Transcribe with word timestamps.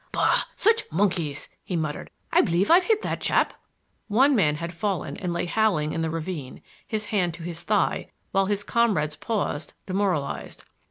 "Bah, 0.11 0.45
such 0.55 0.81
monkeys!" 0.91 1.47
he 1.63 1.75
muttered. 1.75 2.09
"I 2.33 2.41
believe 2.41 2.71
I've 2.71 2.85
hit 2.85 3.03
that 3.03 3.21
chap!" 3.21 3.53
One 4.07 4.35
man 4.35 4.55
had 4.55 4.73
fallen 4.73 5.15
and 5.17 5.31
lay 5.31 5.45
howling 5.45 5.91
in 5.93 6.01
the 6.01 6.09
ravine, 6.09 6.63
his 6.87 7.05
hand 7.13 7.35
to 7.35 7.43
his 7.43 7.61
thigh, 7.61 8.09
while 8.31 8.47
his 8.47 8.63
comrades 8.63 9.15
paused, 9.15 9.73
demoralized. 9.85 10.63